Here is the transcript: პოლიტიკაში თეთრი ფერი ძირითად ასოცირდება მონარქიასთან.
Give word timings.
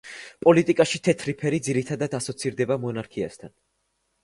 პოლიტიკაში 0.45 0.99
თეთრი 1.07 1.35
ფერი 1.43 1.59
ძირითად 1.69 2.17
ასოცირდება 2.21 2.81
მონარქიასთან. 2.89 3.57